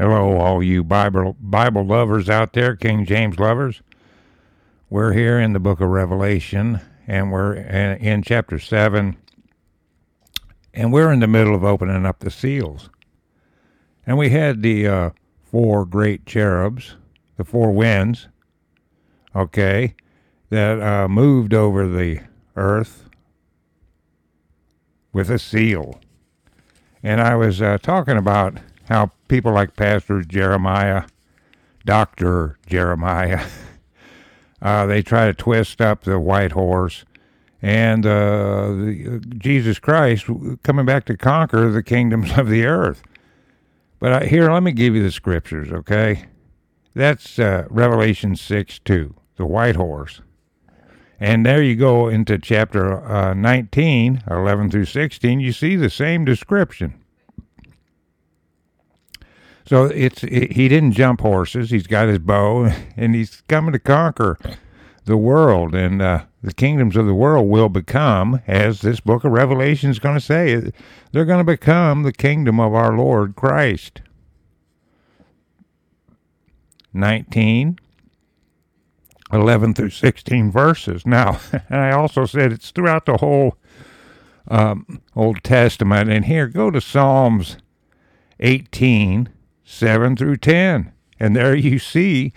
Hello, 0.00 0.38
all 0.38 0.62
you 0.62 0.82
Bible 0.82 1.36
Bible 1.38 1.84
lovers 1.84 2.30
out 2.30 2.54
there, 2.54 2.74
King 2.74 3.04
James 3.04 3.38
lovers. 3.38 3.82
We're 4.88 5.12
here 5.12 5.38
in 5.38 5.52
the 5.52 5.60
book 5.60 5.78
of 5.82 5.90
Revelation, 5.90 6.80
and 7.06 7.30
we're 7.30 7.52
in 7.52 8.22
chapter 8.22 8.58
7, 8.58 9.18
and 10.72 10.90
we're 10.90 11.12
in 11.12 11.20
the 11.20 11.26
middle 11.26 11.54
of 11.54 11.64
opening 11.64 12.06
up 12.06 12.20
the 12.20 12.30
seals. 12.30 12.88
And 14.06 14.16
we 14.16 14.30
had 14.30 14.62
the 14.62 14.88
uh, 14.88 15.10
four 15.42 15.84
great 15.84 16.24
cherubs, 16.24 16.96
the 17.36 17.44
four 17.44 17.70
winds, 17.70 18.28
okay, 19.36 19.94
that 20.48 20.80
uh, 20.80 21.08
moved 21.08 21.52
over 21.52 21.86
the 21.86 22.20
earth 22.56 23.04
with 25.12 25.28
a 25.28 25.38
seal. 25.38 26.00
And 27.02 27.20
I 27.20 27.36
was 27.36 27.60
uh, 27.60 27.76
talking 27.82 28.16
about 28.16 28.60
how 28.90 29.12
people 29.28 29.52
like 29.52 29.76
Pastor 29.76 30.20
Jeremiah, 30.22 31.04
Dr. 31.86 32.58
Jeremiah, 32.66 33.46
uh, 34.62 34.84
they 34.86 35.00
try 35.00 35.26
to 35.26 35.32
twist 35.32 35.80
up 35.80 36.02
the 36.02 36.18
white 36.18 36.52
horse 36.52 37.04
and 37.62 38.04
uh, 38.04 38.66
the, 38.72 39.22
Jesus 39.38 39.78
Christ 39.78 40.26
coming 40.64 40.86
back 40.86 41.04
to 41.04 41.16
conquer 41.16 41.70
the 41.70 41.84
kingdoms 41.84 42.32
of 42.36 42.48
the 42.48 42.66
earth. 42.66 43.02
But 44.00 44.12
uh, 44.12 44.26
here, 44.26 44.50
let 44.50 44.64
me 44.64 44.72
give 44.72 44.96
you 44.96 45.02
the 45.02 45.12
scriptures, 45.12 45.70
okay? 45.70 46.24
That's 46.94 47.38
uh, 47.38 47.66
Revelation 47.70 48.34
6 48.34 48.80
2, 48.80 49.14
the 49.36 49.46
white 49.46 49.76
horse. 49.76 50.20
And 51.20 51.46
there 51.46 51.62
you 51.62 51.76
go 51.76 52.08
into 52.08 52.38
chapter 52.38 53.04
uh, 53.04 53.34
19, 53.34 54.24
11 54.28 54.70
through 54.70 54.86
16, 54.86 55.38
you 55.38 55.52
see 55.52 55.76
the 55.76 55.90
same 55.90 56.24
description. 56.24 56.99
So 59.66 59.84
it's 59.84 60.24
it, 60.24 60.52
he 60.52 60.68
didn't 60.68 60.92
jump 60.92 61.20
horses. 61.20 61.70
He's 61.70 61.86
got 61.86 62.08
his 62.08 62.18
bow, 62.18 62.72
and 62.96 63.14
he's 63.14 63.42
coming 63.42 63.72
to 63.72 63.78
conquer 63.78 64.38
the 65.04 65.16
world, 65.16 65.74
and 65.74 66.00
uh, 66.00 66.24
the 66.42 66.52
kingdoms 66.52 66.96
of 66.96 67.06
the 67.06 67.14
world 67.14 67.48
will 67.48 67.68
become, 67.68 68.40
as 68.46 68.80
this 68.80 69.00
book 69.00 69.24
of 69.24 69.32
Revelation 69.32 69.90
is 69.90 69.98
going 69.98 70.14
to 70.14 70.20
say, 70.20 70.72
they're 71.12 71.24
going 71.24 71.44
to 71.44 71.52
become 71.52 72.02
the 72.02 72.12
kingdom 72.12 72.60
of 72.60 72.74
our 72.74 72.96
Lord 72.96 73.34
Christ. 73.34 74.02
19, 76.92 77.78
11 79.32 79.74
through 79.74 79.90
16 79.90 80.50
verses. 80.50 81.06
Now, 81.06 81.40
I 81.70 81.92
also 81.92 82.26
said 82.26 82.52
it's 82.52 82.70
throughout 82.70 83.06
the 83.06 83.18
whole 83.18 83.56
um, 84.48 85.00
Old 85.14 85.42
Testament. 85.44 86.10
And 86.10 86.24
here, 86.24 86.48
go 86.48 86.70
to 86.70 86.80
Psalms 86.80 87.58
18 88.40 89.28
7 89.70 90.16
through 90.16 90.36
10. 90.36 90.92
And 91.18 91.36
there 91.36 91.54
you 91.54 91.78
see 91.78 92.32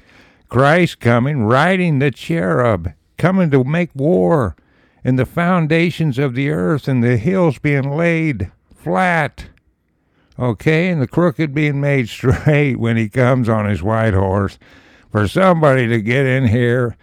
Christ 0.50 1.00
coming, 1.00 1.44
riding 1.44 2.00
the 2.00 2.12
cherub, 2.12 2.94
coming 3.18 3.50
to 3.52 3.64
make 3.64 3.90
war, 3.96 4.56
and 5.04 5.18
the 5.18 5.26
foundations 5.26 6.20
of 6.20 6.36
the 6.36 6.50
earth 6.50 6.88
and 6.88 7.04
the 7.04 7.18
hills 7.18 7.58
being 7.58 7.98
laid 7.98 8.52
flat. 8.76 9.48
Okay, 10.38 10.90
and 10.90 11.02
the 11.02 11.08
crooked 11.08 11.54
being 11.54 11.82
made 11.82 12.08
straight 12.10 12.78
when 12.78 12.98
he 12.98 13.10
comes 13.10 13.50
on 13.50 13.66
his 13.66 13.82
white 13.82 14.14
horse. 14.14 14.60
For 15.12 15.28
somebody 15.28 15.88
to 15.88 16.02
get 16.02 16.26
in 16.26 16.48
here 16.48 16.96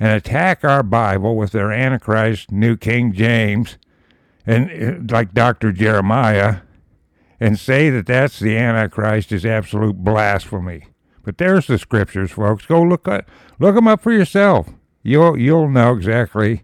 and 0.00 0.10
attack 0.12 0.64
our 0.64 0.82
Bible 0.82 1.36
with 1.36 1.52
their 1.52 1.70
Antichrist 1.70 2.50
New 2.50 2.76
King 2.76 3.12
James, 3.12 3.78
and 4.46 5.10
uh, 5.10 5.14
like 5.14 5.32
Dr. 5.32 5.70
Jeremiah, 5.70 6.58
and 7.42 7.58
say 7.58 7.90
that 7.90 8.06
that's 8.06 8.38
the 8.38 8.56
Antichrist 8.56 9.32
is 9.32 9.44
absolute 9.44 9.96
blasphemy. 9.96 10.86
But 11.24 11.38
there's 11.38 11.66
the 11.66 11.76
scriptures, 11.76 12.30
folks. 12.30 12.66
Go 12.66 12.80
look 12.80 13.08
at, 13.08 13.26
look 13.58 13.74
them 13.74 13.88
up 13.88 14.00
for 14.00 14.12
yourself. 14.12 14.68
You'll 15.02 15.36
you'll 15.36 15.68
know 15.68 15.92
exactly. 15.92 16.62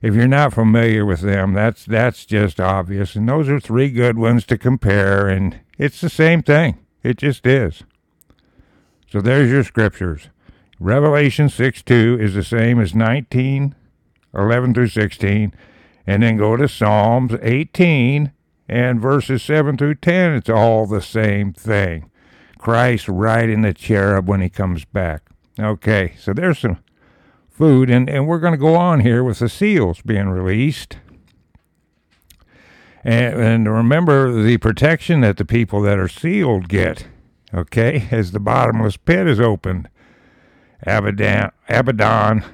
If 0.00 0.14
you're 0.14 0.28
not 0.28 0.52
familiar 0.52 1.04
with 1.04 1.22
them, 1.22 1.54
that's 1.54 1.84
that's 1.84 2.24
just 2.24 2.60
obvious. 2.60 3.16
And 3.16 3.28
those 3.28 3.48
are 3.48 3.58
three 3.58 3.90
good 3.90 4.16
ones 4.16 4.46
to 4.46 4.56
compare, 4.56 5.26
and 5.26 5.58
it's 5.76 6.00
the 6.00 6.08
same 6.08 6.40
thing. 6.40 6.78
It 7.02 7.16
just 7.16 7.44
is. 7.44 7.82
So 9.10 9.20
there's 9.20 9.50
your 9.50 9.64
scriptures. 9.64 10.28
Revelation 10.78 11.48
6 11.48 11.82
2 11.82 12.18
is 12.20 12.34
the 12.34 12.44
same 12.44 12.78
as 12.78 12.94
19, 12.94 13.74
11 14.32 14.74
through 14.74 14.88
16. 14.88 15.52
And 16.06 16.22
then 16.22 16.36
go 16.36 16.56
to 16.56 16.68
Psalms 16.68 17.32
18 17.42 18.30
and 18.68 19.00
verses 19.00 19.42
7 19.42 19.76
through 19.76 19.96
10, 19.96 20.34
it's 20.34 20.50
all 20.50 20.86
the 20.86 21.02
same 21.02 21.52
thing. 21.52 22.10
Christ 22.58 23.08
riding 23.08 23.62
the 23.62 23.72
cherub 23.72 24.28
when 24.28 24.40
he 24.40 24.48
comes 24.48 24.84
back. 24.84 25.22
Okay, 25.58 26.14
so 26.18 26.32
there's 26.32 26.58
some 26.58 26.78
food, 27.48 27.88
and, 27.88 28.08
and 28.08 28.26
we're 28.26 28.40
going 28.40 28.52
to 28.52 28.58
go 28.58 28.74
on 28.74 29.00
here 29.00 29.22
with 29.22 29.38
the 29.38 29.48
seals 29.48 30.00
being 30.02 30.28
released. 30.28 30.98
And, 33.04 33.40
and 33.40 33.72
remember 33.72 34.42
the 34.42 34.58
protection 34.58 35.20
that 35.20 35.36
the 35.36 35.44
people 35.44 35.80
that 35.82 35.98
are 35.98 36.08
sealed 36.08 36.68
get, 36.68 37.06
okay, 37.54 38.08
as 38.10 38.32
the 38.32 38.40
bottomless 38.40 38.96
pit 38.96 39.26
is 39.26 39.40
opened. 39.40 39.88
Abaddon, 40.82 41.52
Abaddon 41.68 42.44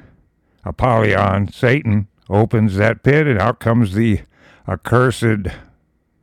Apollyon, 0.64 1.50
Satan 1.50 2.08
opens 2.28 2.76
that 2.76 3.02
pit, 3.02 3.26
and 3.26 3.40
out 3.40 3.58
comes 3.58 3.94
the 3.94 4.20
accursed 4.68 5.48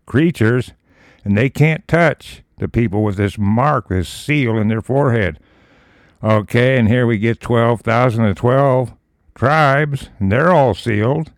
creatures, 0.09 0.73
and 1.23 1.37
they 1.37 1.49
can't 1.49 1.87
touch 1.87 2.43
the 2.57 2.67
people 2.67 3.03
with 3.03 3.15
this 3.15 3.37
mark, 3.37 3.87
this 3.87 4.09
seal 4.09 4.57
in 4.57 4.67
their 4.67 4.81
forehead. 4.81 5.39
Okay, 6.21 6.77
and 6.77 6.89
here 6.89 7.07
we 7.07 7.17
get 7.17 7.39
12,000 7.39 8.25
to 8.25 8.33
12 8.33 8.93
tribes, 9.35 10.09
and 10.19 10.29
they're 10.29 10.51
all 10.51 10.73
sealed. 10.73 11.31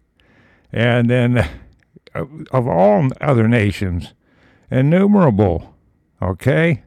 And 0.74 1.10
then 1.10 1.38
uh, 2.16 2.26
of 2.52 2.68
all 2.68 3.10
other 3.20 3.48
nations, 3.48 4.14
innumerable, 4.72 5.76
okay, 6.22 6.84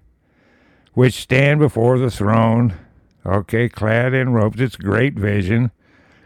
which 0.94 1.14
stand 1.14 1.60
before 1.60 1.98
the 1.98 2.10
throne, 2.10 2.74
okay, 3.24 3.68
clad 3.68 4.14
in 4.14 4.32
robes. 4.32 4.60
It's 4.60 4.76
great 4.76 5.14
vision, 5.14 5.70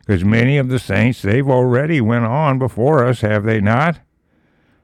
because 0.01 0.25
many 0.25 0.57
of 0.57 0.69
the 0.69 0.79
saints, 0.79 1.21
they've 1.21 1.49
already 1.49 2.01
went 2.01 2.25
on 2.25 2.59
before 2.59 3.05
us, 3.05 3.21
have 3.21 3.45
they 3.45 3.61
not? 3.61 4.01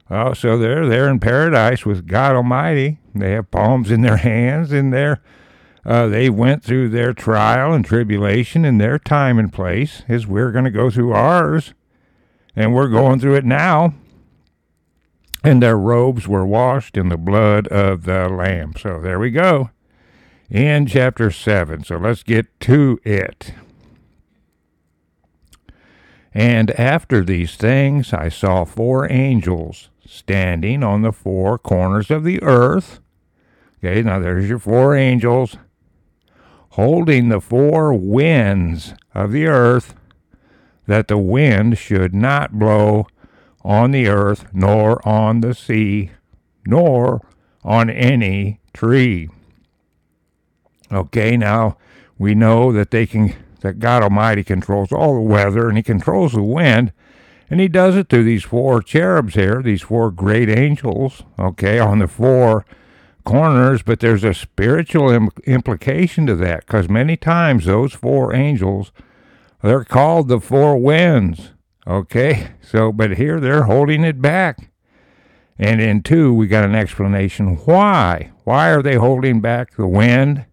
Oh, 0.09 0.33
so 0.33 0.57
they're 0.57 0.87
there 0.87 1.09
in 1.09 1.19
paradise 1.19 1.85
with 1.85 2.07
God 2.07 2.35
Almighty. 2.35 2.99
They 3.15 3.31
have 3.31 3.49
palms 3.49 3.89
in 3.89 4.01
their 4.01 4.17
hands, 4.17 4.71
and 4.71 4.93
they 4.93 5.15
uh, 5.83 6.07
they 6.07 6.29
went 6.29 6.63
through 6.63 6.89
their 6.89 7.13
trial 7.13 7.73
and 7.73 7.83
tribulation 7.83 8.65
in 8.65 8.77
their 8.77 8.99
time 8.99 9.39
and 9.39 9.51
place, 9.51 10.03
as 10.07 10.27
we're 10.27 10.51
going 10.51 10.65
to 10.65 10.71
go 10.71 10.89
through 10.89 11.13
ours, 11.13 11.73
and 12.55 12.73
we're 12.73 12.87
going 12.87 13.19
through 13.19 13.35
it 13.35 13.45
now. 13.45 13.93
And 15.43 15.61
their 15.61 15.77
robes 15.77 16.27
were 16.27 16.45
washed 16.45 16.97
in 16.97 17.09
the 17.09 17.17
blood 17.17 17.67
of 17.67 18.05
the 18.05 18.27
Lamb. 18.29 18.73
So 18.79 18.99
there 18.99 19.19
we 19.19 19.29
go, 19.31 19.69
in 20.49 20.87
chapter 20.87 21.29
seven. 21.31 21.83
So 21.83 21.97
let's 21.97 22.23
get 22.23 22.59
to 22.61 22.99
it. 23.03 23.53
And 26.33 26.71
after 26.71 27.23
these 27.23 27.55
things 27.55 28.11
I 28.11 28.29
saw 28.29 28.65
four 28.65 29.11
angels 29.11 29.89
standing 30.05 30.83
on 30.83 31.01
the 31.01 31.11
four 31.11 31.57
corners 31.57 32.11
of 32.11 32.23
the 32.23 32.41
earth. 32.43 32.99
Okay, 33.83 34.01
now 34.01 34.19
there's 34.19 34.49
your 34.49 34.59
four 34.59 34.95
angels 34.95 35.57
holding 36.75 37.29
the 37.29 37.39
four 37.39 37.93
winds 37.93 38.93
of 39.13 39.31
the 39.31 39.47
earth, 39.47 39.95
that 40.87 41.07
the 41.07 41.17
wind 41.17 41.77
should 41.77 42.13
not 42.13 42.59
blow 42.59 43.07
on 43.63 43.91
the 43.91 44.07
earth, 44.07 44.45
nor 44.53 45.05
on 45.07 45.39
the 45.39 45.53
sea, 45.53 46.11
nor 46.67 47.25
on 47.63 47.89
any 47.89 48.59
tree. 48.73 49.29
Okay, 50.91 51.37
now 51.37 51.77
we 52.17 52.35
know 52.35 52.73
that 52.73 52.91
they 52.91 53.05
can 53.07 53.33
that 53.61 53.79
God 53.79 54.03
Almighty 54.03 54.43
controls 54.43 54.91
all 54.91 55.15
the 55.15 55.21
weather 55.21 55.69
and 55.69 55.77
He 55.77 55.81
controls 55.83 56.33
the 56.33 56.43
wind, 56.43 56.91
and 57.49 57.59
he 57.59 57.67
does 57.67 57.95
it 57.95 58.09
through 58.09 58.23
these 58.23 58.43
four 58.43 58.81
cherubs 58.81 59.35
here, 59.35 59.61
these 59.61 59.83
four 59.83 60.11
great 60.11 60.49
angels, 60.49 61.23
okay, 61.37 61.79
on 61.79 61.99
the 61.99 62.07
four 62.07 62.65
corners, 63.23 63.83
but 63.83 63.99
there's 63.99 64.23
a 64.23 64.33
spiritual 64.33 65.09
Im- 65.09 65.29
implication 65.45 66.25
to 66.27 66.35
that 66.35 66.65
because 66.65 66.89
many 66.89 67.17
times 67.17 67.65
those 67.65 67.93
four 67.93 68.33
angels, 68.33 68.91
they're 69.61 69.83
called 69.83 70.27
the 70.27 70.39
four 70.39 70.77
winds, 70.77 71.51
okay? 71.87 72.51
So, 72.65 72.91
but 72.91 73.17
here 73.17 73.39
they're 73.39 73.63
holding 73.63 74.03
it 74.03 74.21
back. 74.21 74.71
And 75.57 75.79
in 75.79 76.01
two, 76.01 76.33
we 76.33 76.47
got 76.47 76.65
an 76.65 76.75
explanation 76.75 77.57
why. 77.57 78.31
Why 78.43 78.71
are 78.71 78.81
they 78.81 78.95
holding 78.95 79.39
back 79.39 79.75
the 79.75 79.87
wind 79.87 80.45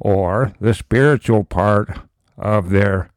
or 0.00 0.52
the 0.60 0.74
spiritual 0.74 1.44
part 1.44 2.00
of 2.36 2.70
their 2.70 3.10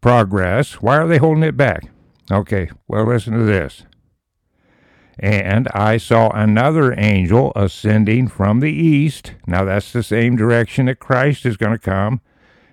progress? 0.00 0.80
Why 0.80 0.96
are 0.96 1.06
they 1.06 1.18
holding 1.18 1.44
it 1.44 1.58
back? 1.58 1.88
Okay, 2.30 2.70
well, 2.86 3.06
listen 3.06 3.32
to 3.32 3.44
this. 3.44 3.84
And 5.18 5.66
I 5.68 5.96
saw 5.96 6.30
another 6.30 6.94
angel 6.98 7.52
ascending 7.56 8.28
from 8.28 8.60
the 8.60 8.70
east. 8.70 9.32
Now, 9.46 9.64
that's 9.64 9.92
the 9.92 10.02
same 10.02 10.36
direction 10.36 10.86
that 10.86 11.00
Christ 11.00 11.44
is 11.44 11.56
going 11.56 11.72
to 11.72 11.78
come. 11.78 12.20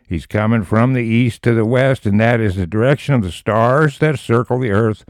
He's 0.08 0.28
coming 0.28 0.64
from 0.64 0.94
the 0.94 1.04
east 1.04 1.42
to 1.44 1.54
the 1.54 1.66
west, 1.66 2.06
and 2.06 2.20
that 2.20 2.40
is 2.40 2.56
the 2.56 2.68
direction 2.68 3.16
of 3.16 3.24
the 3.24 3.32
stars 3.32 3.98
that 4.00 4.20
circle 4.20 4.60
the 4.60 4.70
earth. 4.70 5.06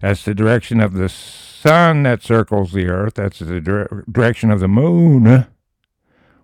That's 0.00 0.24
the 0.24 0.34
direction 0.34 0.80
of 0.80 0.94
the 0.94 1.10
sun 1.10 2.04
that 2.04 2.22
circles 2.22 2.72
the 2.72 2.86
earth. 2.86 3.14
That's 3.14 3.40
the 3.40 3.60
dire- 3.60 4.04
direction 4.10 4.50
of 4.50 4.60
the 4.60 4.68
moon 4.68 5.46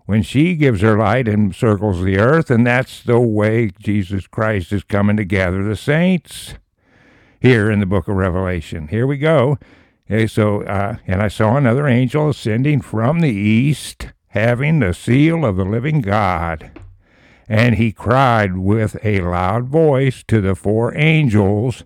when 0.04 0.22
she 0.22 0.56
gives 0.56 0.82
her 0.82 0.98
light 0.98 1.26
and 1.26 1.54
circles 1.54 2.02
the 2.02 2.18
earth. 2.18 2.50
And 2.50 2.66
that's 2.66 3.02
the 3.02 3.18
way 3.18 3.70
Jesus 3.78 4.26
Christ 4.26 4.72
is 4.72 4.84
coming 4.84 5.16
to 5.16 5.24
gather 5.24 5.64
the 5.64 5.76
saints 5.76 6.56
here 7.46 7.70
in 7.70 7.78
the 7.78 7.86
book 7.86 8.08
of 8.08 8.16
Revelation. 8.16 8.88
Here 8.88 9.06
we 9.06 9.18
go. 9.18 9.56
Okay, 10.10 10.26
so, 10.26 10.62
uh, 10.62 10.96
and 11.06 11.22
I 11.22 11.28
saw 11.28 11.56
another 11.56 11.86
angel 11.86 12.30
ascending 12.30 12.80
from 12.80 13.20
the 13.20 13.30
east, 13.30 14.08
having 14.30 14.80
the 14.80 14.92
seal 14.92 15.44
of 15.44 15.54
the 15.54 15.64
living 15.64 16.00
God. 16.00 16.72
And 17.48 17.76
he 17.76 17.92
cried 17.92 18.56
with 18.56 18.96
a 19.04 19.20
loud 19.20 19.68
voice 19.68 20.24
to 20.26 20.40
the 20.40 20.56
four 20.56 20.92
angels 20.98 21.84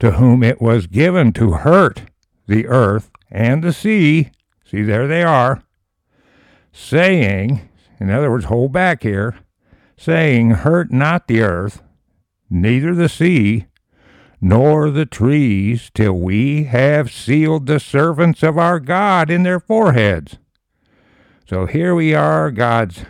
to 0.00 0.12
whom 0.12 0.42
it 0.42 0.60
was 0.60 0.88
given 0.88 1.32
to 1.34 1.52
hurt 1.52 2.02
the 2.48 2.66
earth 2.66 3.12
and 3.30 3.62
the 3.62 3.72
sea. 3.72 4.32
See, 4.64 4.82
there 4.82 5.06
they 5.06 5.22
are. 5.22 5.62
Saying, 6.72 7.68
in 8.00 8.10
other 8.10 8.28
words, 8.28 8.46
hold 8.46 8.72
back 8.72 9.04
here, 9.04 9.38
saying, 9.96 10.50
Hurt 10.50 10.90
not 10.90 11.28
the 11.28 11.42
earth, 11.42 11.80
neither 12.50 12.92
the 12.92 13.08
sea, 13.08 13.66
nor 14.40 14.90
the 14.90 15.06
trees, 15.06 15.90
till 15.94 16.14
we 16.14 16.64
have 16.64 17.12
sealed 17.12 17.66
the 17.66 17.80
servants 17.80 18.42
of 18.42 18.56
our 18.56 18.80
God 18.80 19.30
in 19.30 19.42
their 19.42 19.60
foreheads. 19.60 20.38
So 21.46 21.66
here 21.66 21.94
we 21.94 22.14
are, 22.14 22.50
God's 22.50 23.04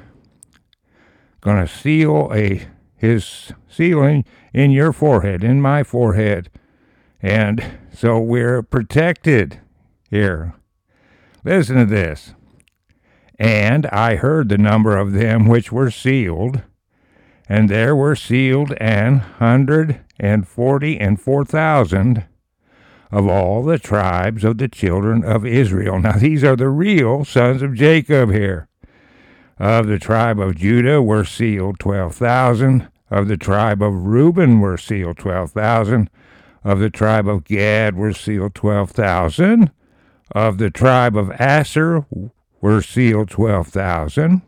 going 1.41 1.65
to 1.65 1.73
seal 1.73 2.31
a 2.35 2.67
his 2.97 3.53
sealing 3.67 4.25
in 4.53 4.71
your 4.71 4.93
forehead, 4.93 5.43
in 5.43 5.61
my 5.61 5.83
forehead. 5.83 6.51
And 7.23 7.79
so 7.93 8.19
we're 8.19 8.63
protected 8.63 9.61
here. 10.11 10.55
Listen 11.43 11.77
to 11.77 11.87
this. 11.87 12.35
And 13.39 13.87
I 13.87 14.17
heard 14.17 14.51
the 14.51 14.59
number 14.59 14.99
of 14.99 15.13
them 15.13 15.47
which 15.47 15.73
were 15.73 15.91
sealed, 15.91 16.63
and 17.49 17.71
there 17.71 17.97
were 17.97 18.15
sealed 18.15 18.73
an 18.75 19.19
hundred 19.19 20.01
and 20.21 20.47
forty 20.47 21.01
and 21.01 21.21
four 21.21 21.45
thousand 21.45 22.27
of 23.11 23.27
all 23.27 23.65
the 23.65 23.79
tribes 23.79 24.45
of 24.45 24.59
the 24.59 24.69
children 24.69 25.25
of 25.25 25.45
Israel. 25.45 25.99
Now, 25.99 26.13
these 26.13 26.45
are 26.45 26.57
the 26.57 26.69
real 26.69 27.25
sons 27.25 27.63
of 27.63 27.75
Jacob 27.75 28.31
here. 28.31 28.69
Of 29.59 29.89
the 29.89 29.99
tribe 29.99 30.39
of 30.39 30.57
Judah 30.57 31.03
were 31.03 31.25
sealed 31.25 31.81
12,000. 31.81 32.89
Of 33.11 33.29
the 33.29 33.37
tribe 33.37 33.83
of 33.83 34.07
Reuben 34.07 34.61
were 34.61 34.79
sealed 34.79 35.19
12,000. 35.19 36.09
Of 36.63 36.79
the 36.79 36.91
tribe 36.91 37.27
of 37.27 37.45
Gad 37.45 37.97
were 37.97 38.13
sealed 38.13 38.55
12,000. 38.55 39.71
Of 40.33 40.59
the 40.59 40.71
tribe 40.71 41.17
of 41.17 41.33
Asher 41.33 42.07
were 42.61 42.81
sealed 42.81 43.31
12,000. 43.31 44.43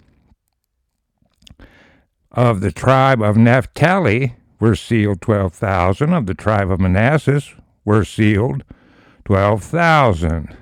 Of 2.31 2.61
the 2.61 2.73
tribe 2.73 3.21
of 3.21 3.37
Naphtali 3.37 4.37
were 4.63 4.77
sealed 4.77 5.21
12,000. 5.21 6.13
Of 6.13 6.27
the 6.27 6.35
tribe 6.35 6.71
of 6.71 6.79
Manasseh 6.79 7.43
were 7.85 8.05
sealed 8.05 8.63
12,000. 9.25 10.57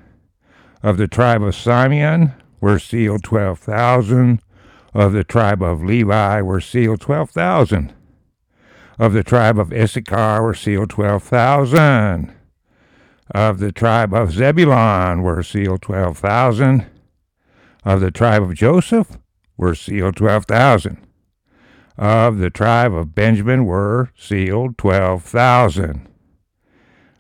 Of 0.82 0.96
the 0.96 1.06
tribe 1.06 1.42
of 1.42 1.54
Simeon 1.54 2.32
were 2.62 2.78
sealed 2.78 3.22
12,000. 3.22 4.40
Of 4.94 5.12
the 5.12 5.22
tribe 5.22 5.62
of 5.62 5.84
Levi 5.84 6.40
were 6.40 6.62
sealed 6.62 7.02
12,000. 7.02 7.92
Of 8.98 9.12
the 9.12 9.22
tribe 9.22 9.58
of 9.58 9.70
Issachar 9.70 10.42
were 10.44 10.54
sealed 10.54 10.88
12,000. 10.88 12.32
Of 13.34 13.58
the 13.58 13.70
tribe 13.70 14.14
of 14.14 14.32
Zebulun 14.32 15.20
were 15.20 15.42
sealed 15.42 15.82
12,000. 15.82 16.86
Of 17.84 18.00
the 18.00 18.10
tribe 18.10 18.44
of 18.44 18.54
Joseph 18.54 19.18
were 19.58 19.74
sealed 19.74 20.16
12,000. 20.16 21.06
Of 21.96 22.38
the 22.38 22.50
tribe 22.50 22.94
of 22.94 23.14
Benjamin 23.14 23.64
were 23.64 24.10
sealed 24.16 24.78
12,000. 24.78 26.08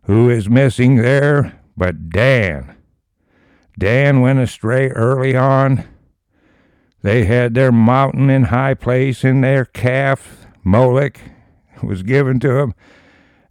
Who 0.04 0.30
is 0.30 0.48
missing 0.48 0.96
there 0.96 1.60
but 1.76 2.10
Dan? 2.10 2.76
Dan 3.78 4.20
went 4.20 4.38
astray 4.38 4.88
early 4.88 5.36
on. 5.36 5.84
They 7.02 7.24
had 7.24 7.54
their 7.54 7.72
mountain 7.72 8.28
in 8.28 8.44
high 8.44 8.74
place 8.74 9.24
in 9.24 9.40
their 9.40 9.64
calf, 9.64 10.46
Moloch, 10.62 11.18
was 11.82 12.02
given 12.02 12.40
to 12.40 12.48
them. 12.48 12.74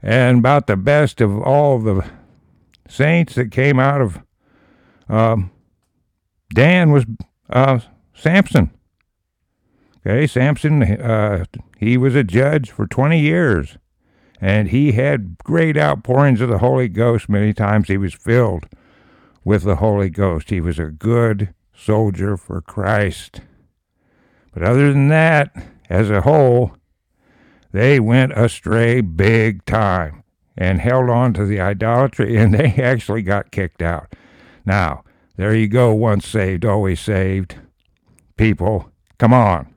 And 0.02 0.40
about 0.40 0.68
the 0.68 0.78
best 0.78 1.20
of 1.20 1.40
all 1.42 1.80
the 1.80 2.08
saints 2.88 3.36
that 3.36 3.52
came 3.52 3.80
out 3.80 4.02
of 4.02 4.20
um, 5.10 5.52
Dan 6.54 6.92
was 6.92 7.06
uh, 7.50 7.80
Samson. 8.14 8.72
Okay, 10.06 10.28
Samson, 10.28 10.84
uh, 10.84 11.46
he 11.78 11.98
was 11.98 12.16
a 12.16 12.24
judge 12.24 12.72
for 12.72 12.88
20 12.88 13.20
years, 13.20 13.78
and 14.40 14.70
he 14.70 14.94
had 14.94 15.38
great 15.44 15.78
outpourings 15.78 16.40
of 16.40 16.50
the 16.50 16.60
Holy 16.60 16.88
Ghost. 16.88 17.28
Many 17.28 17.54
times 17.54 17.90
he 17.90 17.98
was 17.98 18.14
filled 18.14 18.68
with 19.44 19.64
the 19.64 19.78
Holy 19.78 20.10
Ghost. 20.10 20.50
He 20.50 20.62
was 20.62 20.80
a 20.80 20.86
good 20.86 21.54
soldier 21.76 22.38
for 22.38 22.62
Christ. 22.62 23.42
But 24.54 24.64
other 24.64 24.92
than 24.94 25.10
that, 25.10 25.54
as 25.90 26.10
a 26.10 26.22
whole, 26.22 26.74
they 27.72 28.00
went 28.00 28.32
astray 28.34 29.02
big 29.02 29.66
time 29.66 30.24
and 30.58 30.80
held 30.80 31.10
on 31.10 31.34
to 31.34 31.46
the 31.46 31.60
idolatry, 31.60 32.38
and 32.38 32.54
they 32.54 32.74
actually 32.82 33.22
got 33.22 33.52
kicked 33.52 33.82
out. 33.82 34.14
Now, 34.66 35.04
there 35.36 35.54
you 35.54 35.68
go, 35.68 35.94
once 35.94 36.28
saved, 36.28 36.66
always 36.66 37.00
saved. 37.00 37.56
People, 38.38 38.92
come 39.18 39.34
on. 39.34 39.74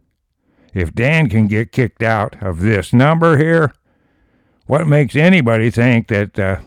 If 0.74 0.94
Dan 0.94 1.28
can 1.28 1.48
get 1.48 1.72
kicked 1.72 2.02
out 2.02 2.42
of 2.42 2.60
this 2.60 2.92
number 2.92 3.36
here, 3.36 3.72
what 4.66 4.86
makes 4.86 5.14
anybody 5.14 5.70
think 5.70 6.08
that 6.08 6.38
uh, 6.38 6.60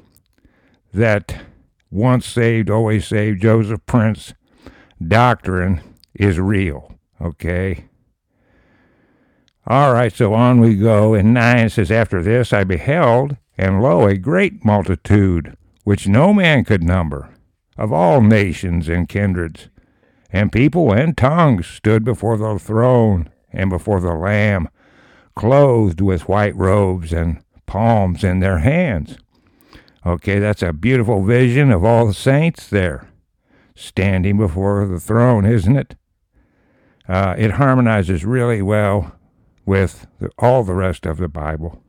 that 0.94 1.46
once 1.90 2.26
saved, 2.26 2.70
always 2.70 3.08
saved 3.08 3.42
Joseph 3.42 3.86
Prince 3.86 4.34
doctrine 5.06 5.82
is 6.14 6.40
real? 6.40 7.00
Okay. 7.20 7.86
All 9.68 9.94
right, 9.94 10.14
so 10.14 10.36
on 10.36 10.60
we 10.60 10.76
go. 10.76 11.16
And 11.16 11.34
9 11.34 11.70
says, 11.70 11.90
After 11.90 12.22
this 12.22 12.54
I 12.54 12.64
beheld, 12.64 13.38
and 13.58 13.82
lo, 13.82 14.06
a 14.06 14.16
great 14.16 14.64
multitude, 14.64 15.58
which 15.84 16.08
no 16.08 16.34
man 16.34 16.64
could 16.64 16.84
number, 16.84 17.30
of 17.76 17.92
all 17.92 18.22
nations 18.22 18.88
and 18.88 19.10
kindreds, 19.10 19.70
and 20.32 20.52
people 20.52 20.92
and 20.92 21.18
tongues 21.18 21.66
stood 21.66 22.04
before 22.04 22.38
the 22.38 22.60
throne 22.60 23.30
and 23.56 23.70
before 23.70 24.00
the 24.00 24.14
Lamb, 24.14 24.70
clothed 25.36 26.02
with 26.02 26.30
white 26.30 26.56
robes 26.56 27.12
and 27.12 27.42
palms 27.66 28.24
in 28.24 28.40
their 28.40 28.60
hands. 28.60 29.18
Okay, 30.06 30.38
that's 30.40 30.62
a 30.62 30.72
beautiful 30.72 31.24
vision 31.24 31.72
of 31.72 31.84
all 31.84 32.06
the 32.06 32.14
saints 32.14 32.68
there, 32.68 33.10
standing 33.76 34.38
before 34.38 34.86
the 34.86 35.00
throne, 35.00 35.46
isn't 35.46 35.76
it? 35.76 35.96
Uh, 37.08 37.36
it 37.38 37.52
harmonizes 37.52 38.24
really 38.24 38.62
well 38.62 39.16
with 39.66 40.08
the, 40.20 40.30
all 40.38 40.64
the 40.64 40.74
rest 40.74 41.06
of 41.06 41.18
the 41.18 41.28
Bible. 41.28 41.82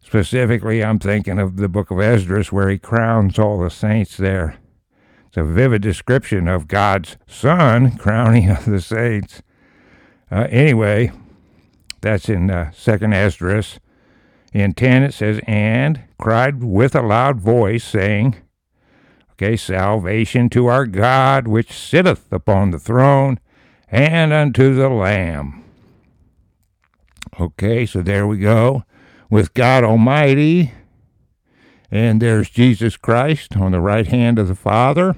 Specifically, 0.00 0.82
I'm 0.82 0.98
thinking 0.98 1.38
of 1.38 1.56
the 1.56 1.68
book 1.68 1.90
of 1.90 2.00
Esdras, 2.00 2.52
where 2.52 2.68
he 2.68 2.78
crowns 2.78 3.38
all 3.38 3.58
the 3.58 3.70
saints 3.70 4.16
there. 4.16 4.58
It's 5.28 5.36
a 5.36 5.44
vivid 5.44 5.82
description 5.82 6.48
of 6.48 6.68
God's 6.68 7.16
Son 7.26 7.96
crowning 7.96 8.50
of 8.50 8.64
the 8.66 8.80
saints. 8.80 9.42
Uh, 10.32 10.48
anyway, 10.48 11.12
that's 12.00 12.30
in 12.30 12.50
uh, 12.50 12.70
Second 12.72 13.12
Esdras. 13.12 13.78
In 14.54 14.72
10, 14.72 15.02
it 15.02 15.12
says, 15.12 15.40
And 15.46 16.04
cried 16.18 16.64
with 16.64 16.94
a 16.94 17.02
loud 17.02 17.38
voice, 17.38 17.84
saying, 17.84 18.36
Okay, 19.32 19.56
salvation 19.56 20.48
to 20.50 20.66
our 20.66 20.86
God, 20.86 21.46
which 21.46 21.72
sitteth 21.72 22.32
upon 22.32 22.70
the 22.70 22.78
throne, 22.78 23.40
and 23.88 24.32
unto 24.32 24.74
the 24.74 24.88
Lamb. 24.88 25.64
Okay, 27.38 27.84
so 27.84 28.00
there 28.00 28.26
we 28.26 28.38
go. 28.38 28.84
With 29.28 29.52
God 29.52 29.84
Almighty, 29.84 30.72
and 31.90 32.22
there's 32.22 32.48
Jesus 32.48 32.96
Christ 32.96 33.56
on 33.56 33.72
the 33.72 33.80
right 33.80 34.06
hand 34.06 34.38
of 34.38 34.48
the 34.48 34.54
Father. 34.54 35.14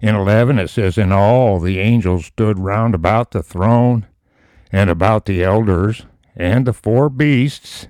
In 0.00 0.14
11 0.14 0.58
it 0.58 0.68
says, 0.68 0.96
And 0.96 1.12
all 1.12 1.58
the 1.58 1.78
angels 1.78 2.26
stood 2.26 2.58
round 2.58 2.94
about 2.94 3.32
the 3.32 3.42
throne, 3.42 4.06
and 4.70 4.90
about 4.90 5.24
the 5.24 5.42
elders, 5.42 6.06
and 6.36 6.66
the 6.66 6.72
four 6.72 7.08
beasts, 7.08 7.88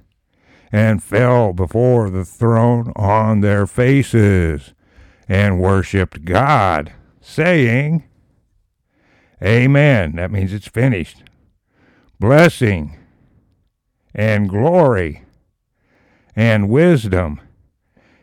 and 0.72 1.02
fell 1.02 1.52
before 1.52 2.10
the 2.10 2.24
throne 2.24 2.92
on 2.96 3.40
their 3.40 3.66
faces 3.66 4.74
and 5.28 5.60
worshiped 5.60 6.24
God, 6.24 6.92
saying, 7.20 8.04
Amen. 9.42 10.16
That 10.16 10.30
means 10.30 10.52
it's 10.52 10.68
finished. 10.68 11.22
Blessing 12.18 12.96
and 14.14 14.48
glory 14.48 15.24
and 16.34 16.68
wisdom 16.68 17.40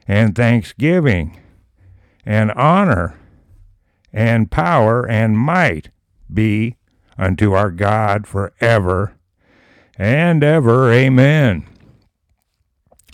and 0.08 0.36
thanksgiving 0.36 1.40
and 2.26 2.52
honor 2.52 3.18
and 4.16 4.50
power 4.50 5.06
and 5.08 5.38
might 5.38 5.90
be 6.34 6.78
unto 7.18 7.52
our 7.52 7.70
God 7.70 8.26
forever 8.26 9.14
and 9.98 10.42
ever. 10.44 10.92
Amen. 10.92 11.68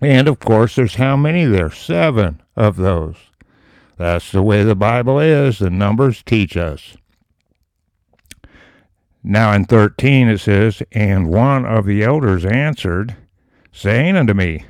And 0.02 0.28
of 0.28 0.40
course, 0.40 0.76
there's 0.76 0.96
how 0.96 1.18
many 1.18 1.46
there? 1.46 1.72
Seven 1.72 2.42
of 2.56 2.78
those. 2.78 3.18
That's 3.98 4.32
the 4.32 4.44
way 4.44 4.64
the 4.64 4.76
Bible 4.76 5.20
is. 5.20 5.60
The 5.60 5.70
numbers 5.72 6.24
teach 6.24 6.56
us. 6.56 6.96
Now 9.24 9.54
in 9.54 9.66
13 9.66 10.28
it 10.28 10.40
says, 10.40 10.84
And 10.92 11.30
one 11.30 11.66
of 11.66 11.86
the 11.86 12.04
elders 12.04 12.46
answered, 12.46 13.16
saying 13.72 14.16
unto 14.16 14.34
me, 14.34 14.66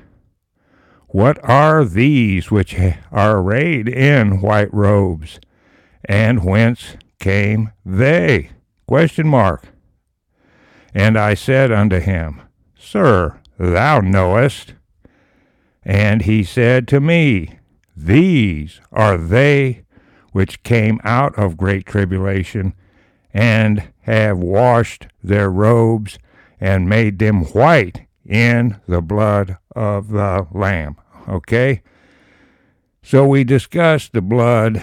What 1.08 1.40
are 1.44 1.84
these 1.84 2.52
which 2.52 2.76
are 3.12 3.38
arrayed 3.38 3.88
in 3.88 4.42
white 4.42 4.74
robes? 4.74 5.40
And 6.06 6.44
whence 6.44 6.96
came 7.20 7.72
they? 7.86 8.52
Question 8.88 9.28
mark. 9.28 9.68
And 10.94 11.18
I 11.18 11.34
said 11.34 11.72
unto 11.72 12.00
him, 12.00 12.42
Sir, 12.78 13.40
thou 13.58 14.00
knowest. 14.00 14.74
And 15.84 16.24
he 16.24 16.44
said 16.44 16.88
to 16.90 17.00
me, 17.00 17.60
These 17.96 18.82
are 18.92 19.18
they 19.18 19.86
which 20.32 20.64
came 20.64 21.00
out 21.04 21.38
of 21.38 21.58
great 21.58 21.86
tribulation, 21.86 22.74
and 23.34 23.92
have 24.02 24.38
washed 24.38 25.08
their 25.24 25.50
robes, 25.50 26.18
and 26.60 26.88
made 26.88 27.20
them 27.20 27.44
white 27.46 28.08
in 28.26 28.80
the 28.88 29.02
blood 29.02 29.58
of 29.76 30.10
the 30.10 30.48
Lamb. 30.52 30.96
Okay? 31.28 31.82
So 33.04 33.28
we 33.28 33.44
discussed 33.44 34.14
the 34.14 34.22
blood 34.22 34.82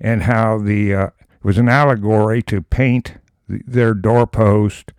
and 0.00 0.22
how 0.22 0.58
the 0.58 0.94
uh, 0.94 1.06
it 1.06 1.44
was 1.44 1.58
an 1.58 1.68
allegory 1.68 2.42
to 2.42 2.62
paint 2.62 3.14
their 3.48 3.94
doorpost 3.94 4.92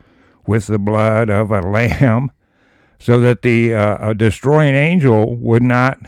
with 0.45 0.67
the 0.67 0.79
blood 0.79 1.29
of 1.29 1.51
a 1.51 1.61
lamb 1.61 2.31
so 2.99 3.19
that 3.19 3.41
the 3.41 3.73
uh, 3.73 4.13
destroying 4.13 4.75
angel 4.75 5.35
would 5.35 5.63
not 5.63 5.99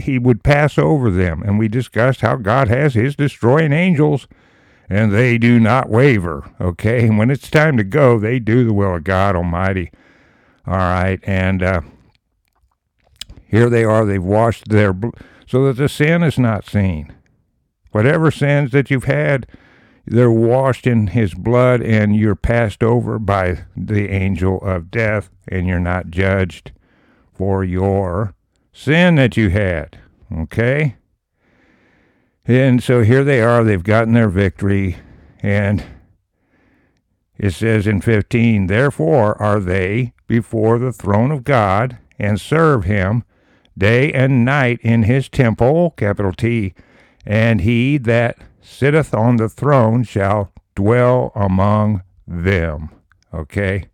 he 0.00 0.18
would 0.20 0.44
pass 0.44 0.78
over 0.78 1.10
them. 1.10 1.42
And 1.42 1.58
we 1.58 1.68
discussed 1.68 2.20
how 2.20 2.36
god 2.36 2.68
has 2.68 2.94
his 2.94 3.16
destroying 3.16 3.72
angels 3.72 4.28
and 4.88 5.12
they 5.12 5.38
do 5.38 5.58
not 5.58 5.88
waver 5.88 6.50
okay? 6.60 7.06
And 7.06 7.18
when 7.18 7.30
it's 7.30 7.50
time 7.50 7.76
to 7.76 7.84
go 7.84 8.18
they 8.18 8.38
do 8.38 8.64
the 8.64 8.74
will 8.74 8.94
of 8.94 9.04
god 9.04 9.34
almighty. 9.34 9.90
All 10.66 10.76
right 10.76 11.20
and 11.24 11.62
uh, 11.62 11.80
here 13.46 13.70
they 13.70 13.84
are. 13.84 14.04
They've 14.04 14.22
washed 14.22 14.68
their 14.68 14.94
so 15.46 15.66
that 15.66 15.76
the 15.76 15.88
sin 15.88 16.22
is 16.22 16.38
not 16.38 16.66
seen 16.66 17.12
whatever 17.94 18.30
sins 18.30 18.72
that 18.72 18.90
you've 18.90 19.04
had 19.04 19.46
they're 20.06 20.30
washed 20.30 20.86
in 20.86 21.08
his 21.08 21.34
blood 21.34 21.80
and 21.80 22.14
you're 22.14 22.34
passed 22.34 22.82
over 22.82 23.18
by 23.18 23.64
the 23.76 24.10
angel 24.10 24.60
of 24.60 24.90
death 24.90 25.30
and 25.48 25.66
you're 25.66 25.80
not 25.80 26.10
judged 26.10 26.72
for 27.32 27.64
your 27.64 28.34
sin 28.72 29.14
that 29.14 29.36
you 29.36 29.48
had. 29.50 29.98
Okay? 30.32 30.96
And 32.44 32.82
so 32.82 33.02
here 33.02 33.24
they 33.24 33.40
are, 33.40 33.64
they've 33.64 33.82
gotten 33.82 34.12
their 34.12 34.28
victory, 34.28 34.98
and 35.40 35.82
it 37.38 37.52
says 37.52 37.86
in 37.86 38.02
15, 38.02 38.66
Therefore 38.66 39.40
are 39.40 39.60
they 39.60 40.12
before 40.26 40.78
the 40.78 40.92
throne 40.92 41.30
of 41.30 41.44
God 41.44 41.96
and 42.18 42.38
serve 42.38 42.84
him 42.84 43.24
day 43.76 44.12
and 44.12 44.44
night 44.44 44.78
in 44.82 45.04
his 45.04 45.30
temple, 45.30 45.94
capital 45.96 46.32
T, 46.32 46.74
and 47.26 47.60
he 47.60 47.98
that 47.98 48.38
sitteth 48.60 49.14
on 49.14 49.36
the 49.36 49.48
throne 49.48 50.04
shall 50.04 50.52
dwell 50.74 51.32
among 51.34 52.02
them. 52.26 52.90
Okay? 53.32 53.86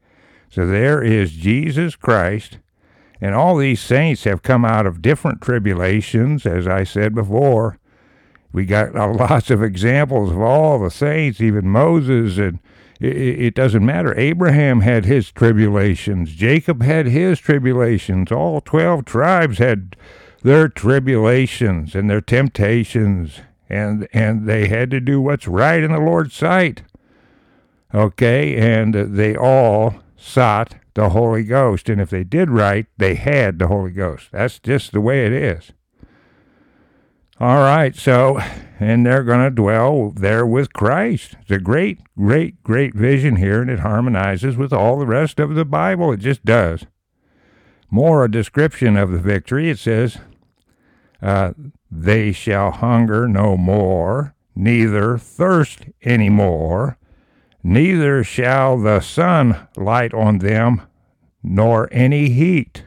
So 0.49 0.67
there 0.67 1.03
is 1.03 1.33
Jesus 1.33 1.97
Christ, 1.97 2.59
and 3.21 3.35
all 3.35 3.57
these 3.57 3.81
saints 3.81 4.25
have 4.25 4.43
come 4.43 4.65
out 4.65 4.87
of 4.87 5.03
different 5.03 5.41
tribulations, 5.41 6.45
as 6.47 6.67
I 6.67 6.85
said 6.85 7.15
before. 7.15 7.79
We 8.53 8.65
got 8.65 8.95
lots 9.17 9.51
of 9.51 9.63
examples 9.63 10.31
of 10.31 10.41
all 10.41 10.79
the 10.79 10.91
saints, 10.91 11.41
even 11.41 11.69
Moses, 11.69 12.39
and 12.39 12.59
it, 13.01 13.55
doesn't 13.55 13.85
matter. 13.85 14.19
Abraham 14.19 14.81
had 14.81 15.07
his 15.07 15.31
tribulations, 15.33 16.35
Jacob 16.35 16.83
had 16.83 17.07
his 17.07 17.39
tribulations, 17.39 18.31
all 18.31 18.61
12 18.61 19.05
tribes 19.07 19.59
had 19.59 19.97
their 20.43 20.69
tribulations 20.69 21.95
and 21.95 22.09
their 22.09 22.21
temptations 22.21 23.41
and 23.71 24.09
and 24.13 24.47
they 24.49 24.67
had 24.67 24.91
to 24.91 25.01
do 25.01 25.21
what's 25.21 25.47
right 25.47 25.83
in 25.83 25.93
the 25.93 26.01
Lord's 26.01 26.35
sight. 26.35 26.83
Okay, 27.95 28.57
and 28.57 28.95
they 28.95 29.37
all 29.37 29.95
sought 30.17 30.75
the 30.95 31.11
Holy 31.11 31.45
Ghost, 31.45 31.89
and 31.89 32.01
if 32.01 32.11
they 32.11 32.25
did 32.25 32.51
right, 32.51 32.87
they 32.99 33.15
had 33.15 33.59
the 33.59 33.69
Holy 33.69 33.93
Ghost. 33.93 34.29
That's 34.33 34.59
just 34.59 34.93
the 34.93 35.01
way 35.01 35.25
it 35.25 35.33
is. 35.33 35.73
All 37.41 37.61
right, 37.61 37.97
so, 37.97 38.39
and 38.79 39.07
they're 39.07 39.25
going 39.25 39.43
to 39.43 39.51
dwell 39.51 40.11
there 40.11 40.45
with 40.45 40.75
Christ. 40.75 41.37
It's 41.41 41.51
a 41.51 41.59
great, 41.59 42.01
great, 42.17 42.63
great 42.63 42.95
vision 42.95 43.37
here, 43.37 43.63
and 43.63 43.71
it 43.71 43.81
harmonizes 43.81 44.57
with 44.57 44.73
all 44.73 44.99
the 44.99 45.07
rest 45.07 45.41
of 45.41 45.55
the 45.55 45.65
Bible. 45.65 46.13
It 46.13 46.21
just 46.21 46.45
does. 46.45 46.85
More 47.91 48.25
a 48.25 48.31
description 48.31 48.97
of 48.97 49.11
the 49.11 49.19
victory. 49.19 49.71
It 49.71 49.79
says, 49.79 50.19
uh, 51.23 51.53
they 51.91 52.33
shall 52.33 52.71
hunger 52.71 53.29
no 53.29 53.57
more, 53.57 54.35
neither 54.55 55.19
thirst 55.19 55.85
any 56.03 56.29
more, 56.29 56.97
neither 57.63 58.25
shall 58.25 58.79
the 58.79 59.01
sun 59.01 59.69
light 59.77 60.15
on 60.15 60.39
them, 60.39 60.83
nor 61.43 61.89
any 61.93 62.31
heat. 62.31 62.85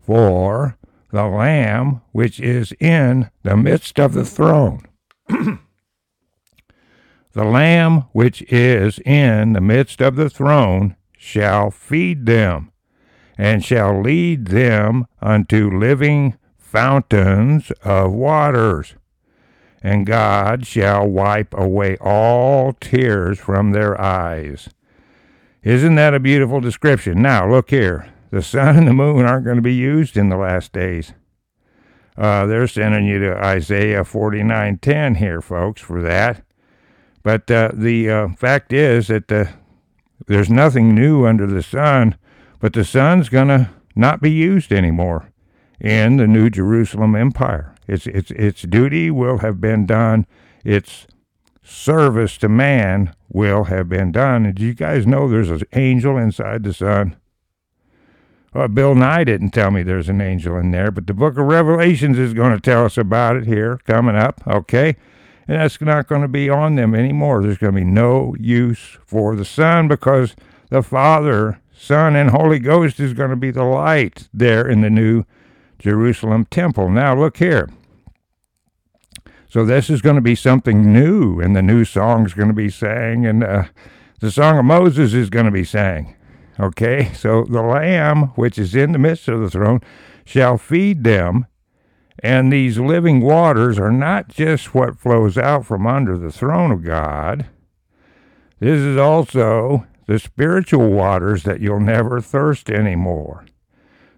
For 0.00 0.76
the 1.10 1.24
Lamb 1.26 2.00
which 2.12 2.40
is 2.40 2.72
in 2.80 3.30
the 3.42 3.56
midst 3.56 3.98
of 3.98 4.12
the 4.12 4.24
throne, 4.24 4.82
the 5.28 5.58
Lamb 7.44 8.02
which 8.12 8.42
is 8.42 8.98
in 9.00 9.52
the 9.52 9.60
midst 9.60 10.00
of 10.00 10.16
the 10.16 10.28
throne 10.28 10.96
shall 11.16 11.70
feed 11.70 12.26
them, 12.26 12.72
and 13.38 13.64
shall 13.64 14.00
lead 14.02 14.48
them 14.48 15.06
unto 15.20 15.70
living 15.70 16.36
fountains 16.72 17.70
of 17.84 18.12
waters, 18.12 18.94
and 19.82 20.06
God 20.06 20.66
shall 20.66 21.06
wipe 21.06 21.52
away 21.52 21.98
all 21.98 22.72
tears 22.72 23.38
from 23.38 23.72
their 23.72 24.00
eyes. 24.00 24.70
Isn't 25.62 25.96
that 25.96 26.14
a 26.14 26.18
beautiful 26.18 26.60
description? 26.60 27.20
Now, 27.20 27.48
look 27.48 27.68
here. 27.68 28.08
The 28.30 28.40
sun 28.40 28.78
and 28.78 28.88
the 28.88 28.94
moon 28.94 29.26
aren't 29.26 29.44
going 29.44 29.56
to 29.56 29.62
be 29.62 29.74
used 29.74 30.16
in 30.16 30.30
the 30.30 30.38
last 30.38 30.72
days. 30.72 31.12
Uh, 32.16 32.46
they're 32.46 32.66
sending 32.66 33.04
you 33.04 33.18
to 33.18 33.36
Isaiah 33.36 34.02
49:10 34.02 35.18
here, 35.18 35.42
folks, 35.42 35.82
for 35.82 36.00
that. 36.00 36.42
But 37.22 37.50
uh, 37.50 37.72
the 37.74 38.10
uh, 38.10 38.28
fact 38.30 38.72
is 38.72 39.08
that 39.08 39.30
uh, 39.30 39.44
there's 40.26 40.48
nothing 40.48 40.94
new 40.94 41.26
under 41.26 41.46
the 41.46 41.62
sun, 41.62 42.16
but 42.60 42.72
the 42.72 42.84
sun's 42.84 43.28
going 43.28 43.48
to 43.48 43.70
not 43.94 44.22
be 44.22 44.30
used 44.30 44.72
anymore 44.72 45.31
in 45.82 46.16
the 46.16 46.28
New 46.28 46.48
Jerusalem 46.48 47.16
Empire. 47.16 47.74
Its, 47.88 48.06
its, 48.06 48.30
its 48.30 48.62
duty 48.62 49.10
will 49.10 49.38
have 49.38 49.60
been 49.60 49.84
done. 49.84 50.26
Its 50.64 51.08
service 51.60 52.38
to 52.38 52.48
man 52.48 53.14
will 53.28 53.64
have 53.64 53.88
been 53.88 54.12
done. 54.12 54.46
And 54.46 54.54
do 54.54 54.64
you 54.64 54.74
guys 54.74 55.06
know 55.06 55.28
there's 55.28 55.50
an 55.50 55.62
angel 55.72 56.16
inside 56.16 56.62
the 56.62 56.72
sun? 56.72 57.16
Well, 58.54 58.68
Bill 58.68 58.94
Nye 58.94 59.24
didn't 59.24 59.50
tell 59.50 59.70
me 59.70 59.82
there's 59.82 60.08
an 60.08 60.20
angel 60.20 60.56
in 60.56 60.70
there, 60.70 60.90
but 60.92 61.06
the 61.06 61.14
book 61.14 61.36
of 61.36 61.46
Revelations 61.46 62.18
is 62.18 62.32
going 62.32 62.54
to 62.54 62.60
tell 62.60 62.84
us 62.84 62.96
about 62.96 63.36
it 63.36 63.46
here 63.46 63.78
coming 63.84 64.14
up, 64.14 64.40
okay? 64.46 64.96
And 65.48 65.58
that's 65.58 65.80
not 65.80 66.06
going 66.06 66.22
to 66.22 66.28
be 66.28 66.48
on 66.48 66.76
them 66.76 66.94
anymore. 66.94 67.42
There's 67.42 67.58
going 67.58 67.74
to 67.74 67.80
be 67.80 67.86
no 67.86 68.36
use 68.38 68.98
for 69.04 69.34
the 69.34 69.44
sun 69.44 69.88
because 69.88 70.36
the 70.68 70.82
Father, 70.82 71.60
Son, 71.74 72.14
and 72.14 72.30
Holy 72.30 72.60
Ghost 72.60 73.00
is 73.00 73.14
going 73.14 73.30
to 73.30 73.36
be 73.36 73.50
the 73.50 73.64
light 73.64 74.28
there 74.32 74.68
in 74.68 74.82
the 74.82 74.90
new 74.90 75.24
Jerusalem 75.82 76.46
temple. 76.46 76.88
Now, 76.88 77.14
look 77.14 77.38
here. 77.38 77.68
So, 79.48 79.66
this 79.66 79.90
is 79.90 80.00
going 80.00 80.16
to 80.16 80.22
be 80.22 80.34
something 80.34 80.92
new, 80.92 81.40
and 81.40 81.54
the 81.54 81.60
new 81.60 81.84
song 81.84 82.24
is 82.24 82.32
going 82.32 82.48
to 82.48 82.54
be 82.54 82.70
sang, 82.70 83.26
and 83.26 83.44
uh, 83.44 83.64
the 84.20 84.30
Song 84.30 84.56
of 84.56 84.64
Moses 84.64 85.12
is 85.12 85.28
going 85.28 85.46
to 85.46 85.50
be 85.50 85.64
sang. 85.64 86.14
Okay, 86.60 87.12
so 87.12 87.44
the 87.44 87.60
Lamb, 87.60 88.28
which 88.36 88.56
is 88.56 88.74
in 88.74 88.92
the 88.92 88.98
midst 88.98 89.26
of 89.26 89.40
the 89.40 89.50
throne, 89.50 89.80
shall 90.24 90.56
feed 90.56 91.02
them. 91.02 91.46
And 92.20 92.52
these 92.52 92.78
living 92.78 93.20
waters 93.20 93.80
are 93.80 93.90
not 93.90 94.28
just 94.28 94.74
what 94.74 94.98
flows 94.98 95.36
out 95.36 95.66
from 95.66 95.88
under 95.88 96.16
the 96.16 96.30
throne 96.30 96.70
of 96.70 96.84
God. 96.84 97.46
This 98.60 98.78
is 98.78 98.96
also 98.96 99.88
the 100.06 100.20
spiritual 100.20 100.88
waters 100.90 101.42
that 101.42 101.60
you'll 101.60 101.80
never 101.80 102.20
thirst 102.20 102.70
anymore. 102.70 103.44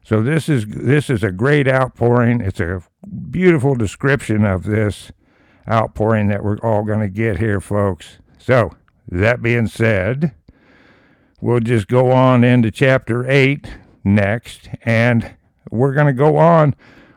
So 0.04 0.22
this 0.22 0.50
is 0.50 0.66
this 0.66 1.08
is 1.08 1.22
a 1.22 1.32
great 1.32 1.66
outpouring. 1.66 2.42
It's 2.42 2.60
a 2.60 2.82
beautiful 3.30 3.74
description 3.74 4.44
of 4.44 4.64
this 4.64 5.10
outpouring 5.68 6.28
that 6.28 6.44
we're 6.44 6.58
all 6.58 6.84
going 6.84 7.00
to 7.00 7.08
get 7.08 7.38
here, 7.38 7.60
folks. 7.60 8.18
So 8.38 8.76
that 9.08 9.40
being 9.40 9.66
said, 9.66 10.34
we'll 11.40 11.60
just 11.60 11.88
go 11.88 12.12
on 12.12 12.44
into 12.44 12.70
chapter 12.70 13.28
eight 13.28 13.78
next, 14.04 14.68
and 14.82 15.34
we're 15.70 15.94
going 15.94 16.06
to 16.06 16.12
go 16.12 16.36
on 16.36 16.74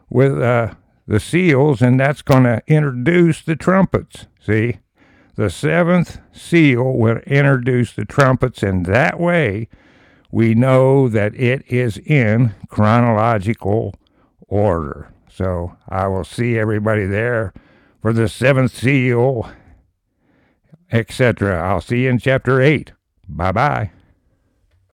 with 0.10 0.42
uh, 0.42 0.74
the 1.06 1.20
seals, 1.20 1.82
and 1.82 2.00
that's 2.00 2.22
going 2.22 2.44
to 2.44 2.62
introduce 2.68 3.42
the 3.42 3.58
trumpets. 3.58 4.28
See, 4.40 4.78
the 5.36 5.50
seventh 5.50 6.20
seal 6.32 6.94
will 6.94 7.18
introduce 7.28 7.92
the 7.92 8.06
trumpets, 8.06 8.64
and 8.64 8.86
that 8.86 9.20
way 9.20 9.68
we 10.32 10.54
know 10.54 11.08
that 11.10 11.36
it 11.36 11.64
is 11.68 11.98
in 12.00 12.54
chronological 12.70 13.96
order. 14.48 15.12
So 15.30 15.78
I 15.88 16.08
will 16.08 16.24
see 16.24 16.58
everybody 16.58 17.06
there 17.06 17.54
for 18.02 18.14
the 18.14 18.28
seventh 18.28 18.76
seal, 18.76 19.50
etc. 20.92 21.62
I'll 21.62 21.82
see 21.82 22.04
you 22.04 22.10
in 22.10 22.20
chapter 22.20 22.62
8. 22.62 22.92
Bye 23.28 23.52
bye. 23.52 23.92